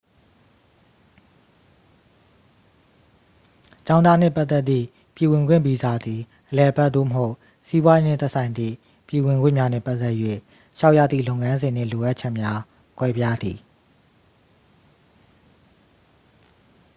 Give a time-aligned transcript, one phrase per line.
[3.87, 4.85] ကျောင်းသားနှင့်ပတ်သက်သည့်
[5.15, 7.33] ပြည်ဝင်ခွင့်ဗီဇာသည် အလည်အပတ် သို့မဟုတ်
[7.67, 8.75] စီးပွားရေး နှင့်သက်ဆိုင်သည့်
[9.07, 10.13] ပြည်ဝင်ခွင့်များနှင့် ပတ်သက်၍
[10.77, 12.59] လျှောက်ရသည့် လုပ်ငန်းစဉ် နှင့် လိုအပ်ချက်များ
[12.99, 13.57] ကွဲပြားသည်